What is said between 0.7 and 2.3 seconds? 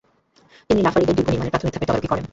লাফারিয়ের দুর্গ নির্মাণের প্রাথমিক ধাপের তদারকি করেন।